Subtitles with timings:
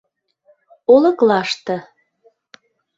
[0.93, 1.77] олыклаште